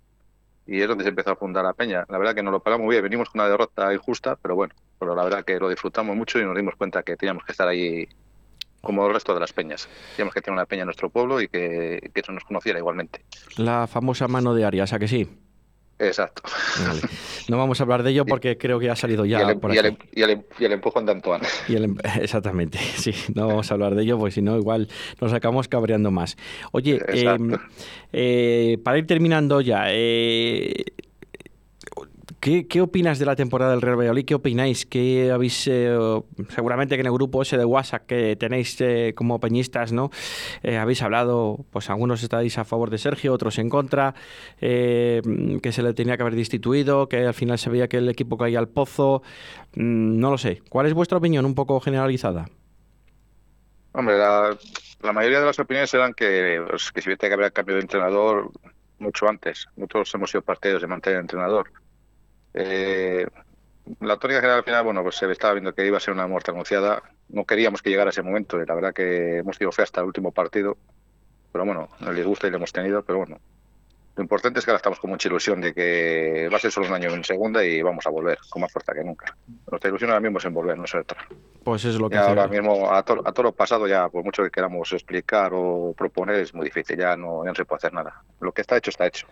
y 0.66 0.80
es 0.80 0.88
donde 0.88 1.04
se 1.04 1.10
empezó 1.10 1.32
a 1.32 1.36
fundar 1.36 1.62
la 1.62 1.74
peña. 1.74 2.06
La 2.08 2.16
verdad 2.16 2.34
que 2.34 2.42
nos 2.42 2.52
lo 2.52 2.60
pagamos 2.60 2.86
muy 2.86 2.94
bien, 2.94 3.04
venimos 3.04 3.28
con 3.28 3.42
una 3.42 3.50
derrota 3.50 3.92
injusta, 3.92 4.38
pero 4.40 4.54
bueno, 4.54 4.74
pero 4.98 5.14
la 5.14 5.24
verdad 5.24 5.44
que 5.44 5.60
lo 5.60 5.68
disfrutamos 5.68 6.16
mucho 6.16 6.38
y 6.38 6.44
nos 6.44 6.56
dimos 6.56 6.74
cuenta 6.76 7.02
que 7.02 7.18
teníamos 7.18 7.44
que 7.44 7.52
estar 7.52 7.68
ahí 7.68 8.08
como 8.80 9.06
el 9.06 9.12
resto 9.12 9.34
de 9.34 9.40
las 9.40 9.52
peñas. 9.52 9.88
Teníamos 10.16 10.34
que 10.34 10.40
tener 10.40 10.56
una 10.56 10.66
peña 10.66 10.82
en 10.82 10.86
nuestro 10.86 11.10
pueblo 11.10 11.40
y 11.40 11.48
que, 11.48 12.10
eso 12.14 12.32
nos 12.32 12.44
conociera 12.44 12.78
igualmente. 12.78 13.24
La 13.56 13.86
famosa 13.86 14.28
mano 14.28 14.54
de 14.54 14.64
Arias, 14.64 14.92
¿a 14.92 14.98
que 14.98 15.08
sí? 15.08 15.28
Exacto. 15.98 16.42
No 17.48 17.58
vamos 17.58 17.78
a 17.78 17.82
hablar 17.82 18.02
de 18.02 18.10
ello 18.10 18.24
porque 18.26 18.56
creo 18.56 18.78
que 18.80 18.88
ha 18.88 18.96
salido 18.96 19.26
ya. 19.26 19.42
Y 19.42 19.50
el, 19.50 19.58
por 19.58 19.74
y 19.74 19.78
el, 19.78 19.98
y 20.14 20.22
el, 20.22 20.44
y 20.58 20.64
el 20.64 20.72
empujón 20.72 21.04
de 21.04 21.12
Antoine. 21.12 21.46
Em, 21.68 21.96
exactamente, 22.20 22.78
sí. 22.78 23.12
No 23.34 23.46
vamos 23.48 23.70
a 23.70 23.74
hablar 23.74 23.94
de 23.94 24.02
ello 24.02 24.18
porque 24.18 24.32
si 24.32 24.42
no, 24.42 24.56
igual 24.56 24.88
nos 25.20 25.32
acabamos 25.32 25.68
cabreando 25.68 26.10
más. 26.10 26.36
Oye, 26.72 27.00
eh, 27.06 27.38
eh, 28.12 28.78
para 28.82 28.98
ir 28.98 29.06
terminando 29.06 29.60
ya, 29.60 29.84
eh, 29.88 30.86
¿Qué, 32.40 32.80
opinas 32.80 33.18
de 33.18 33.26
la 33.26 33.36
temporada 33.36 33.72
del 33.72 33.82
Real 33.82 33.98
Valladolid? 33.98 34.24
¿Qué 34.24 34.34
opináis? 34.34 34.86
¿Qué 34.86 35.30
habéis, 35.30 35.66
eh, 35.66 35.94
seguramente 36.48 36.94
que 36.94 37.02
en 37.02 37.06
el 37.06 37.12
grupo 37.12 37.42
ese 37.42 37.58
de 37.58 37.66
WhatsApp 37.66 38.06
que 38.06 38.34
tenéis 38.36 38.80
eh, 38.80 39.12
como 39.14 39.38
peñistas, 39.38 39.92
¿no? 39.92 40.10
Eh, 40.62 40.78
habéis 40.78 41.02
hablado, 41.02 41.66
pues 41.70 41.90
algunos 41.90 42.22
estáis 42.22 42.56
a 42.56 42.64
favor 42.64 42.88
de 42.88 42.96
Sergio, 42.96 43.34
otros 43.34 43.58
en 43.58 43.68
contra, 43.68 44.14
que 44.58 45.70
se 45.70 45.82
le 45.82 45.92
tenía 45.92 46.16
que 46.16 46.22
haber 46.22 46.34
destituido, 46.34 47.10
que 47.10 47.26
al 47.26 47.34
final 47.34 47.58
se 47.58 47.68
veía 47.68 47.88
que 47.88 47.98
el 47.98 48.08
equipo 48.08 48.38
caía 48.38 48.58
al 48.58 48.68
pozo. 48.68 49.22
Mm, 49.74 50.18
no 50.18 50.30
lo 50.30 50.38
sé. 50.38 50.62
¿Cuál 50.70 50.86
es 50.86 50.94
vuestra 50.94 51.18
opinión 51.18 51.44
un 51.44 51.54
poco 51.54 51.78
generalizada? 51.78 52.46
Hombre, 53.92 54.16
la, 54.16 54.56
mayoría 55.12 55.40
de 55.40 55.46
las 55.46 55.58
opiniones 55.58 55.92
eran 55.92 56.14
que, 56.14 56.64
pues, 56.70 56.90
que 56.90 57.00
hubiera 57.00 57.18
que 57.18 57.34
haber 57.34 57.52
cambiado 57.52 57.76
de 57.76 57.82
entrenador 57.82 58.50
mucho 58.98 59.28
antes. 59.28 59.66
Nosotros 59.76 60.14
hemos 60.14 60.30
sido 60.30 60.40
partidos 60.40 60.80
de 60.80 60.88
mantener 60.88 61.20
entrenador 61.20 61.70
eh, 62.54 63.26
la 64.00 64.16
tónica 64.16 64.40
general 64.40 64.58
al 64.58 64.64
final, 64.64 64.84
bueno, 64.84 65.02
pues 65.02 65.16
se 65.16 65.30
estaba 65.30 65.54
viendo 65.54 65.74
que 65.74 65.86
iba 65.86 65.96
a 65.96 66.00
ser 66.00 66.14
una 66.14 66.26
muerte 66.26 66.50
anunciada. 66.50 67.02
No 67.28 67.44
queríamos 67.44 67.82
que 67.82 67.90
llegara 67.90 68.10
ese 68.10 68.22
momento 68.22 68.60
y 68.60 68.66
la 68.66 68.74
verdad 68.74 68.94
que 68.94 69.38
hemos 69.38 69.58
tenido 69.58 69.72
fe 69.72 69.82
hasta 69.82 70.00
el 70.00 70.06
último 70.06 70.32
partido. 70.32 70.76
Pero 71.52 71.64
bueno, 71.64 71.88
el 72.00 72.14
disgusto 72.14 72.46
y 72.46 72.50
lo 72.50 72.58
hemos 72.58 72.72
tenido, 72.72 73.02
pero 73.02 73.18
bueno. 73.18 73.40
Lo 74.16 74.22
importante 74.22 74.58
es 74.58 74.64
que 74.64 74.70
ahora 74.70 74.78
estamos 74.78 75.00
con 75.00 75.10
mucha 75.10 75.28
ilusión 75.28 75.60
de 75.60 75.72
que 75.72 76.48
va 76.52 76.56
a 76.56 76.60
ser 76.60 76.70
solo 76.70 76.88
un 76.88 76.92
año 76.92 77.10
en 77.10 77.24
segunda 77.24 77.64
y 77.64 77.80
vamos 77.80 78.06
a 78.06 78.10
volver 78.10 78.38
con 78.50 78.60
más 78.60 78.72
fuerza 78.72 78.92
que 78.92 79.04
nunca. 79.04 79.36
Nuestra 79.70 79.88
ilusión 79.88 80.10
ahora 80.10 80.20
mismo 80.20 80.38
es 80.38 80.44
en 80.44 80.52
volver, 80.52 80.76
no 80.76 80.84
es 80.84 80.94
otra. 80.94 81.26
Pues 81.64 81.84
es 81.84 81.94
lo 81.94 82.10
que 82.10 82.18
ahora 82.18 82.48
mismo 82.48 82.92
a, 82.92 83.02
todo 83.02 83.42
lo 83.42 83.52
pasado 83.52 83.86
ya, 83.86 84.08
por 84.08 84.24
mucho 84.24 84.42
que 84.42 84.50
queramos 84.50 84.92
explicar 84.92 85.52
o 85.54 85.94
proponer, 85.96 86.36
es 86.36 86.52
muy 86.52 86.66
difícil, 86.66 86.98
ya 86.98 87.16
no, 87.16 87.44
ya 87.44 87.50
no 87.50 87.54
se 87.54 87.64
puede 87.64 87.78
hacer 87.78 87.94
nada. 87.94 88.22
Lo 88.40 88.52
que 88.52 88.60
está 88.60 88.76
hecho 88.76 88.90
está 88.90 89.06
hecho. 89.06 89.26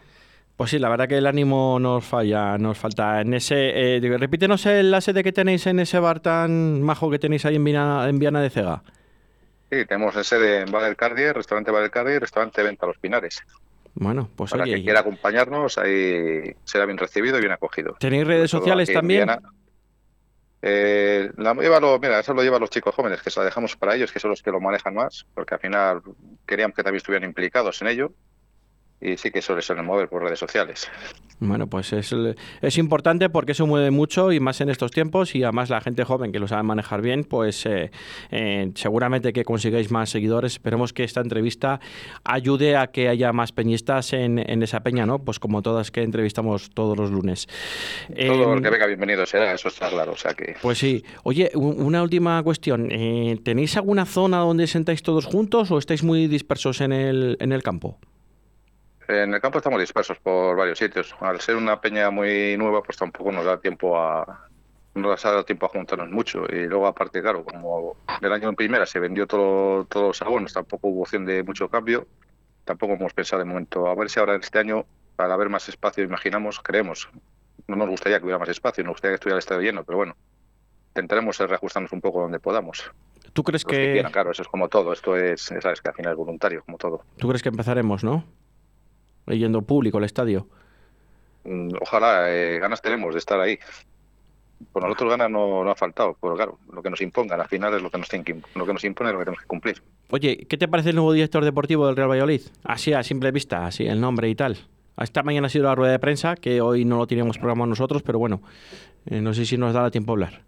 Pues 0.59 0.73
sí, 0.73 0.81
la 0.81 0.89
verdad 0.89 1.07
que 1.07 1.17
el 1.17 1.27
ánimo 1.29 1.79
nos 1.79 2.05
falla, 2.05 2.59
nos 2.59 2.77
falta. 2.77 3.21
En 3.21 3.33
ese, 3.33 3.97
eh, 3.97 4.19
repítenos 4.19 4.67
la 4.67 5.01
sede 5.01 5.23
que 5.23 5.31
tenéis 5.31 5.65
en 5.69 5.79
ese 5.79 6.01
bar 6.01 6.19
tan 6.19 6.83
majo 6.83 7.09
que 7.09 7.21
tenéis 7.21 7.45
ahí 7.47 7.55
en 7.55 7.63
Viana, 7.63 8.09
en 8.09 8.19
Viana 8.19 8.41
de 8.43 8.51
Cega. 8.51 8.83
Sí, 9.71 9.85
tenemos 9.87 10.15
sede 10.27 10.63
en 10.63 10.73
Valcardier, 10.73 11.37
restaurante 11.37 11.71
Valcardier, 11.71 12.21
restaurante 12.21 12.61
Venta 12.65 12.87
Los 12.87 12.99
Pinares. 12.99 13.41
Bueno, 13.95 14.29
pues 14.35 14.51
Para 14.51 14.65
oye, 14.65 14.73
quien 14.73 14.85
quiera 14.85 14.99
acompañarnos, 14.99 15.79
ahí 15.79 16.53
será 16.65 16.87
bien 16.87 16.99
recibido 16.99 17.37
y 17.39 17.41
bien 17.41 17.53
acogido. 17.53 17.95
¿Tenéis 18.01 18.27
redes 18.27 18.51
sociales 18.51 18.93
también? 18.93 19.31
Eh, 20.61 21.31
la 21.37 21.55
lo- 21.55 21.99
mira, 22.01 22.19
eso 22.19 22.35
lo 22.35 22.43
llevan 22.43 22.61
los 22.61 22.71
chicos 22.71 22.93
jóvenes, 22.97 23.23
que 23.23 23.31
se 23.31 23.39
la 23.39 23.47
dejamos 23.47 23.77
para 23.77 23.95
ellos, 23.95 24.11
que 24.11 24.19
son 24.19 24.31
los 24.31 24.43
que 24.43 24.51
lo 24.51 24.61
manejan 24.61 24.93
más, 24.95 25.25
porque 25.35 25.55
al 25.55 25.61
final 25.61 26.03
queríamos 26.45 26.75
que 26.75 26.83
también 26.83 26.97
estuvieran 26.97 27.29
implicados 27.29 27.81
en 27.81 27.87
ello. 27.87 28.13
Y 29.01 29.17
sí 29.17 29.31
que 29.31 29.41
suele 29.41 29.63
ser 29.63 29.79
el 29.79 29.85
mover 29.85 30.09
por 30.09 30.23
redes 30.23 30.39
sociales. 30.39 30.91
Bueno, 31.41 31.69
pues 31.69 31.93
es, 31.93 32.13
es 32.63 32.79
importante 32.79 33.31
porque 33.31 33.53
eso 33.53 33.65
mueve 33.65 33.93
mucho 33.93 34.33
y 34.33 34.41
más 34.41 34.61
en 34.61 34.71
estos 34.71 34.91
tiempos 34.91 35.37
y 35.37 35.45
además 35.45 35.71
la 35.71 35.81
gente 35.81 36.03
joven 36.03 36.33
que 36.33 36.41
lo 36.41 36.49
sabe 36.49 36.65
manejar 36.65 37.01
bien, 37.01 37.23
pues 37.23 37.65
eh, 37.65 37.93
eh, 38.33 38.73
seguramente 38.75 39.33
que 39.33 39.45
consigáis 39.45 39.93
más 39.93 40.11
seguidores. 40.11 40.55
Esperemos 40.55 40.93
que 40.93 41.05
esta 41.05 41.21
entrevista 41.21 41.79
ayude 42.25 42.77
a 42.77 42.89
que 42.89 43.09
haya 43.09 43.33
más 43.33 43.53
peñistas 43.53 44.13
en, 44.15 44.39
en 44.39 44.65
esa 44.65 44.81
peña, 44.81 45.07
¿no? 45.07 45.21
Pues 45.21 45.39
como 45.39 45.63
todas 45.63 45.93
que 45.93 46.03
entrevistamos 46.03 46.71
todos 46.71 46.97
los 46.99 47.13
lunes. 47.13 47.47
Todo 48.09 48.17
Eh, 48.17 48.57
el 48.57 48.63
que 48.63 48.71
venga 48.71 48.87
bienvenido 48.87 49.25
será, 49.25 49.53
eso 49.55 49.69
está 49.69 49.91
claro. 49.91 50.13
O 50.13 50.17
sea 50.17 50.35
que 50.35 50.57
Pues 50.61 50.79
sí. 50.79 51.05
Oye, 51.23 51.53
una 51.55 52.03
última 52.03 52.43
cuestión. 52.43 52.89
Eh, 52.91 53.39
¿Tenéis 53.45 53.77
alguna 53.77 54.07
zona 54.07 54.39
donde 54.39 54.67
sentáis 54.67 55.05
todos 55.05 55.27
juntos 55.27 55.71
o 55.71 55.79
estáis 55.79 56.03
muy 56.03 56.27
dispersos 56.27 56.81
en 56.81 56.91
el, 56.93 57.37
en 57.39 57.53
el 57.53 57.63
campo? 57.63 57.99
En 59.09 59.35
el 59.35 59.41
campo 59.41 59.59
estamos 59.59 59.81
dispersos 59.81 60.19
por 60.19 60.57
varios 60.57 60.79
sitios. 60.79 61.15
Al 61.21 61.41
ser 61.41 61.57
una 61.57 61.81
peña 61.81 62.11
muy 62.11 62.57
nueva, 62.57 62.83
pues 62.83 62.97
tampoco 62.99 63.33
nos 63.33 63.45
da 63.45 63.59
tiempo 63.59 63.99
a 63.99 64.49
no 64.95 65.09
nos 65.11 65.25
ha 65.25 65.31
dado 65.31 65.45
tiempo 65.45 65.67
a 65.67 65.69
juntarnos 65.69 66.11
mucho. 66.11 66.45
Y 66.49 66.67
luego, 66.67 66.87
aparte, 66.87 67.23
claro, 67.23 67.45
como 67.45 67.97
el 68.21 68.33
año 68.33 68.49
en 68.49 68.57
primera 68.57 68.85
se 68.85 68.99
vendió 68.99 69.27
todo, 69.27 69.85
todos 69.85 70.09
los 70.09 70.23
abonos, 70.23 70.53
tampoco 70.53 70.89
hubo 70.89 71.03
opción 71.03 71.25
de 71.25 71.43
mucho 71.43 71.69
cambio. 71.69 72.07
Tampoco 72.65 72.95
hemos 72.95 73.15
pensado 73.15 73.41
de 73.41 73.47
momento. 73.47 73.87
A 73.87 73.95
ver 73.95 74.11
si 74.11 74.21
ahora 74.21 74.37
este 74.37 74.59
año, 74.59 74.85
para 75.17 75.35
haber 75.35 75.49
más 75.49 75.69
espacio, 75.69 76.05
imaginamos, 76.05 76.61
creemos. 76.61 77.09
No 77.67 77.77
nos 77.77 77.89
gustaría 77.89 78.19
que 78.19 78.25
hubiera 78.25 78.39
más 78.39 78.49
espacio, 78.49 78.85
nos 78.85 78.93
gustaría 78.93 79.13
que 79.13 79.17
estuviera 79.17 79.37
el 79.37 79.41
estadio 79.41 79.63
lleno, 79.63 79.85
pero 79.85 79.99
bueno, 79.99 80.17
intentaremos 80.91 81.39
reajustarnos 81.39 81.93
un 81.93 82.01
poco 82.01 82.23
donde 82.23 82.41
podamos. 82.41 82.91
¿Tú 83.33 83.43
crees 83.43 83.65
Los 83.65 83.71
que 83.71 83.77
que, 83.77 83.93
quieran, 83.93 84.13
claro, 84.13 84.33
eso 84.33 84.43
es 84.43 84.49
como 84.49 84.69
todo. 84.69 84.93
Esto 84.93 85.17
es, 85.17 85.43
sabes, 85.43 85.81
que 85.81 85.89
al 85.89 85.95
final 85.95 86.13
es 86.13 86.19
voluntario, 86.19 86.63
como 86.65 86.77
todo. 86.79 87.05
tú 87.19 87.29
crees 87.29 87.43
que 87.43 87.51
empezaremos, 87.51 88.05
no? 88.05 88.25
Leyendo 89.27 89.63
público 89.63 89.99
el 89.99 90.05
estadio. 90.05 90.47
Mm, 91.45 91.71
Ojalá, 91.81 92.31
eh, 92.31 92.59
ganas 92.59 92.83
tenemos 92.83 93.15
de 93.15 93.19
estar 93.19 93.41
ahí. 93.41 93.59
Por 94.73 94.83
nosotros 94.83 95.11
ganas 95.11 95.31
no, 95.31 95.63
no 95.63 95.71
ha 95.71 95.75
faltado, 95.77 96.17
pero 96.21 96.35
claro, 96.35 96.59
lo 96.73 96.83
que 96.83 96.91
nos 96.91 97.01
impongan, 97.01 97.41
al 97.41 97.49
final 97.49 97.75
es 97.75 97.83
lo 97.83 97.91
que 97.91 97.99
nos, 97.99 98.09
tienen 98.09 98.43
lo 98.55 98.67
que 98.67 98.73
nos 98.73 98.85
impone 98.85 99.11
es 99.11 99.15
lo 99.15 99.19
que 99.21 99.25
tenemos 99.25 99.43
que 99.43 99.47
cumplir. 99.47 99.83
Oye, 100.11 100.47
¿qué 100.49 100.57
te 100.57 100.67
parece 100.67 100.91
el 100.91 100.97
nuevo 100.97 101.13
director 101.13 101.45
deportivo 101.45 101.87
del 101.87 101.97
Real 101.97 102.11
Valladolid? 102.11 102.41
Así 102.65 102.93
a 102.93 103.03
simple 103.03 103.31
vista, 103.31 103.67
así 103.67 103.87
el 103.87 104.01
nombre 104.01 104.29
y 104.29 104.35
tal. 104.35 104.59
Esta 105.01 105.23
mañana 105.23 105.47
ha 105.47 105.51
sido 105.51 105.65
la 105.65 105.77
rueda 105.77 105.93
de 105.93 105.99
prensa, 106.01 106.35
que 106.35 106.61
hoy 106.61 106.85
no 106.85 106.97
lo 106.99 107.07
teníamos 107.07 107.39
programado 107.39 107.67
nosotros, 107.69 108.03
pero 108.03 108.19
bueno, 108.19 108.43
eh, 109.07 109.21
no 109.21 109.33
sé 109.33 109.45
si 109.45 109.57
nos 109.57 109.73
da 109.73 109.91
tiempo 109.91 110.13
a 110.13 110.15
hablar. 110.15 110.41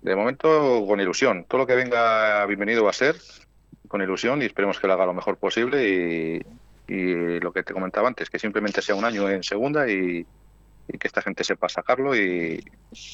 De 0.00 0.16
momento, 0.16 0.86
con 0.86 1.00
ilusión. 1.00 1.44
Todo 1.46 1.62
lo 1.62 1.66
que 1.66 1.74
venga 1.74 2.46
bienvenido 2.46 2.84
va 2.84 2.90
a 2.90 2.94
ser 2.94 3.16
con 3.88 4.00
ilusión 4.00 4.40
y 4.40 4.46
esperemos 4.46 4.78
que 4.78 4.86
lo 4.86 4.94
haga 4.94 5.06
lo 5.06 5.12
mejor 5.12 5.36
posible 5.36 5.88
y, 5.88 6.42
y 6.88 7.40
lo 7.40 7.52
que 7.52 7.62
te 7.62 7.74
comentaba 7.74 8.08
antes, 8.08 8.30
que 8.30 8.38
simplemente 8.38 8.82
sea 8.82 8.94
un 8.94 9.04
año 9.04 9.28
en 9.28 9.42
segunda 9.42 9.88
y, 9.90 10.26
y 10.88 10.98
que 10.98 11.06
esta 11.06 11.22
gente 11.22 11.44
sepa 11.44 11.68
sacarlo 11.68 12.16
y 12.16 12.64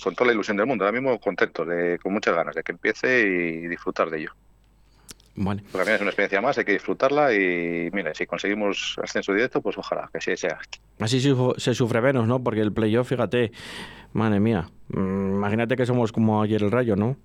con 0.03 0.15
toda 0.15 0.29
la 0.29 0.33
ilusión 0.35 0.57
del 0.57 0.67
mundo. 0.67 0.85
Ahora 0.85 0.99
mismo 0.99 1.19
contento, 1.19 1.65
de, 1.65 1.99
con 1.99 2.13
muchas 2.13 2.35
ganas 2.35 2.55
de 2.55 2.63
que 2.63 2.73
empiece 2.73 3.23
y 3.23 3.67
disfrutar 3.67 4.11
de 4.11 4.21
ello. 4.21 4.33
Bueno, 5.37 5.63
Porque 5.73 5.95
es 5.95 6.01
una 6.01 6.11
experiencia 6.11 6.41
más, 6.41 6.57
hay 6.59 6.65
que 6.65 6.75
disfrutarla 6.75 7.35
y 7.35 7.91
mira, 7.93 8.15
si 8.15 8.25
conseguimos 8.25 8.97
ascenso 9.03 9.33
directo, 9.33 9.61
pues 9.61 9.77
ojalá 9.77 10.09
que 10.13 10.19
así 10.19 10.37
sea. 10.37 10.61
así 11.01 11.21
se 11.21 11.75
sufre 11.75 12.01
menos, 12.01 12.29
¿no? 12.29 12.41
Porque 12.41 12.61
el 12.61 12.73
playoff, 12.73 13.09
fíjate, 13.09 13.51
madre 14.13 14.39
mía, 14.39 14.71
mm, 14.89 15.33
imagínate 15.35 15.75
que 15.75 15.87
somos 15.87 16.13
como 16.13 16.41
ayer 16.41 16.63
el 16.63 16.71
Rayo, 16.71 16.95
¿no? 16.95 17.17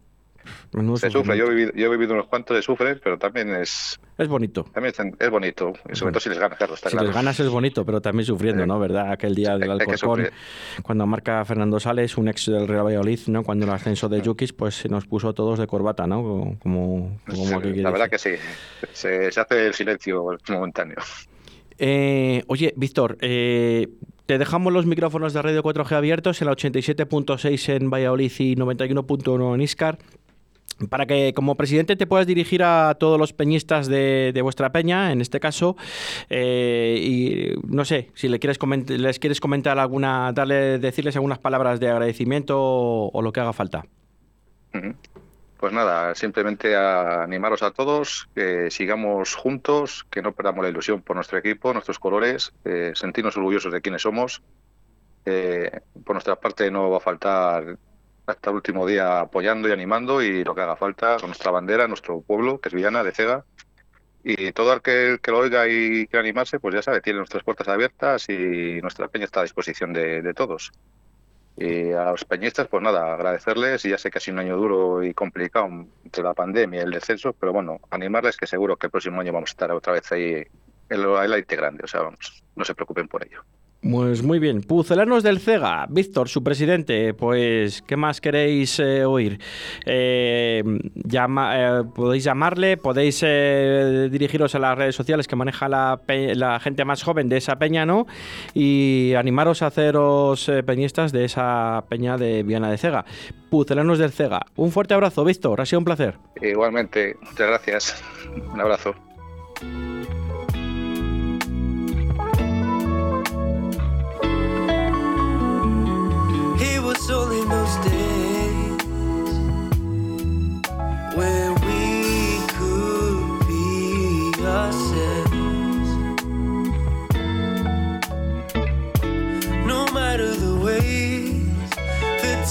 Se 0.98 1.10
sufre, 1.10 1.38
yo 1.38 1.46
he 1.46 1.50
vivido, 1.50 1.72
yo 1.74 1.88
he 1.88 1.89
vivido 1.89 2.13
unos 2.13 2.27
cuantos 2.27 2.55
de 2.55 2.62
sufre, 2.62 2.96
pero 2.98 3.17
también 3.17 3.50
es 3.55 4.00
Es 4.17 4.27
bonito. 4.27 4.63
también 4.74 4.93
es, 5.19 5.29
bonito, 5.29 5.74
y 5.91 5.96
sobre 5.96 6.00
Bueno. 6.00 6.12
todo 6.13 6.19
si 6.19 6.29
les 6.29 6.39
ganas, 6.39 6.58
claro, 6.58 6.74
está 6.75 6.89
Si 6.89 6.96
claro. 6.96 7.08
les 7.08 7.15
ganas 7.15 7.39
es 7.39 7.50
bonito, 7.50 7.86
pero 7.86 8.01
también 8.01 8.25
sufriendo. 8.25 8.65
¿no? 8.65 8.79
¿Verdad? 8.79 9.12
Aquel 9.12 9.36
día 9.36 9.58
del 9.58 9.72
Alcorcón, 9.72 10.29
cuando 10.84 11.05
marca 11.08 11.43
Fernando 11.46 11.79
Sales, 11.79 12.17
un 12.17 12.27
ex 12.29 12.46
del 12.48 12.67
Real 12.67 12.86
Valladolid, 12.86 13.19
¿no? 13.27 13.43
Cuando 13.43 13.65
el 13.65 13.72
ascenso 13.72 14.10
de 14.10 14.22
Yukis, 14.22 14.53
pues 14.53 14.75
se 14.75 14.89
nos 14.89 15.05
puso 15.05 15.34
todos 15.34 15.60
de 15.60 15.67
corbata, 15.67 16.05
¿no? 16.08 16.22
Como, 16.22 17.19
como, 17.27 17.62
que 17.62 17.69
la 17.77 17.91
verdad 17.91 18.10
dice. 18.12 18.31
que 18.36 18.38
sí, 18.38 18.43
se, 18.93 19.31
se 19.31 19.39
hace 19.39 19.67
el 19.67 19.74
silencio 19.74 20.25
momentáneo. 20.50 20.98
Eh, 21.77 22.43
oye, 22.48 22.74
Víctor, 22.75 23.17
eh, 23.22 23.88
te 24.25 24.38
dejamos 24.38 24.74
los 24.74 24.86
micrófonos 24.86 25.34
de 25.34 25.41
Radio 25.41 25.63
4G 25.63 25.91
abiertos 25.93 26.41
en 26.41 26.48
la 26.48 26.53
87.6 26.53 27.74
en 27.74 27.89
Valladolid 27.89 28.31
y 28.39 28.55
91.1 28.55 29.55
en 29.55 29.62
Iscar. 29.62 29.98
Para 30.89 31.05
que 31.05 31.33
como 31.33 31.55
presidente 31.55 31.95
te 31.95 32.07
puedas 32.07 32.25
dirigir 32.25 32.63
a 32.63 32.95
todos 33.00 33.19
los 33.19 33.33
peñistas 33.33 33.88
de, 33.88 34.39
vuestra 34.41 34.71
peña, 34.71 35.12
en 35.12 35.19
este 35.19 35.39
caso, 35.39 35.75
eh, 36.29 36.98
y 37.01 37.59
no 37.67 37.83
sé, 37.83 38.12
si 38.13 38.29
le 38.29 38.39
quieres 38.39 38.57
les 38.88 39.19
quieres 39.19 39.41
comentar 39.41 39.77
alguna, 39.79 40.31
darle, 40.31 40.79
decirles 40.79 41.15
algunas 41.15 41.39
palabras 41.39 41.79
de 41.79 41.89
agradecimiento 41.89 42.57
o, 42.59 43.21
lo 43.21 43.31
que 43.33 43.39
haga 43.41 43.53
falta. 43.53 43.83
Pues 45.59 45.74
nada, 45.74 46.15
simplemente 46.15 46.77
animaros 46.77 47.63
a 47.63 47.71
todos, 47.71 48.29
que 48.33 48.71
sigamos 48.71 49.36
juntos, 49.36 50.05
que 50.09 50.21
no 50.21 50.31
perdamos 50.31 50.63
la 50.63 50.69
ilusión 50.69 51.01
por 51.01 51.17
nuestro 51.17 51.38
equipo, 51.38 51.74
nuestros 51.74 52.00
colores, 52.00 52.53
eh, 52.63 52.93
sentirnos 52.95 53.36
orgullosos 53.36 53.74
de 53.74 53.81
quienes 53.81 54.03
somos. 54.03 54.41
Eh, 55.25 55.81
por 56.05 56.15
nuestra 56.15 56.38
parte 56.38 56.71
no 56.71 56.89
va 56.89 56.98
a 56.98 57.01
faltar 57.01 57.77
hasta 58.31 58.50
el 58.50 58.57
último 58.57 58.86
día 58.86 59.21
apoyando 59.21 59.67
y 59.67 59.71
animando 59.71 60.21
y 60.21 60.43
lo 60.43 60.55
que 60.55 60.62
haga 60.62 60.75
falta 60.75 61.17
con 61.17 61.29
nuestra 61.29 61.51
bandera, 61.51 61.88
nuestro 61.88 62.21
pueblo, 62.21 62.59
que 62.59 62.69
es 62.69 62.75
Villana 62.75 63.03
de 63.03 63.12
Cega. 63.12 63.45
Y 64.24 64.51
todo 64.51 64.74
el 64.74 64.81
que, 64.81 65.17
que 65.21 65.31
lo 65.31 65.39
oiga 65.39 65.67
y 65.67 66.05
quiera 66.07 66.19
animarse, 66.19 66.59
pues 66.59 66.75
ya 66.75 66.81
sabe, 66.81 67.01
tiene 67.01 67.17
nuestras 67.17 67.43
puertas 67.43 67.67
abiertas 67.67 68.27
y 68.29 68.81
nuestra 68.81 69.07
peña 69.07 69.25
está 69.25 69.39
a 69.39 69.43
disposición 69.43 69.93
de, 69.93 70.21
de 70.21 70.33
todos. 70.33 70.71
Y 71.57 71.91
a 71.91 72.12
los 72.12 72.24
peñistas, 72.24 72.67
pues 72.67 72.81
nada, 72.81 73.13
agradecerles. 73.13 73.83
Y 73.86 73.89
ya 73.89 73.98
sé 73.98 74.09
que 74.09 74.17
ha 74.17 74.21
sido 74.21 74.36
un 74.36 74.39
año 74.39 74.55
duro 74.55 75.03
y 75.03 75.13
complicado 75.13 75.67
entre 76.03 76.24
la 76.24 76.33
pandemia 76.33 76.79
y 76.79 76.83
el 76.83 76.91
descenso, 76.91 77.33
pero 77.33 77.51
bueno, 77.51 77.81
animarles 77.89 78.38
que 78.38 78.48
seguro 78.48 78.77
que 78.77 78.88
el 78.88 78.91
próximo 78.91 79.19
año 79.19 79.33
vamos 79.33 79.50
a 79.50 79.53
estar 79.53 79.71
otra 79.71 79.93
vez 79.93 80.09
ahí 80.12 80.36
en 80.89 81.01
el 81.01 81.33
aire 81.33 81.55
grande. 81.55 81.83
O 81.83 81.88
sea, 81.88 82.01
vamos, 82.01 82.43
no 82.55 82.63
se 82.63 82.75
preocupen 82.75 83.07
por 83.09 83.25
ello. 83.25 83.43
Pues 83.91 84.22
muy 84.22 84.39
bien, 84.39 84.62
Pucelanos 84.62 85.24
del 85.24 85.39
Cega, 85.39 85.88
Víctor, 85.89 86.29
su 86.29 86.43
presidente, 86.43 87.13
pues 87.13 87.81
¿qué 87.81 87.96
más 87.96 88.22
queréis 88.22 88.79
eh, 88.79 89.03
oír? 89.03 89.39
Eh, 89.86 90.63
eh, 90.63 91.84
podéis 91.96 92.24
llamarle, 92.24 92.77
podéis 92.77 93.24
eh, 93.25 94.10
dirigiros 94.12 94.53
a 94.53 94.60
las 94.60 94.77
redes 94.77 94.96
sociales 94.96 95.27
que 95.27 95.36
maneja 95.36 95.67
la, 95.67 96.00
la 96.08 96.60
gente 96.60 96.86
más 96.86 97.01
joven 97.01 97.29
de 97.29 97.38
esa 97.38 97.58
peña, 97.58 97.86
¿no? 97.86 98.05
Y 98.53 99.13
animaros 99.17 99.63
a 99.63 99.67
haceros 99.67 100.51
peñistas 100.65 101.12
de 101.12 101.25
esa 101.25 101.84
peña 101.89 102.17
de 102.17 102.43
Viana 102.43 102.69
de 102.69 102.77
Cega. 102.77 103.05
Pucelanos 103.50 103.98
del 103.98 104.12
Cega, 104.12 104.41
un 104.55 104.72
fuerte 104.72 104.93
abrazo, 104.93 105.24
Víctor, 105.24 105.62
ha 105.62 105.65
sido 105.65 105.79
un 105.79 105.86
placer. 105.86 106.15
Igualmente, 106.41 107.15
muchas 107.22 107.48
gracias. 107.48 108.03
Un 108.53 108.62
abrazo. 108.62 108.93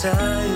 time 0.01 0.48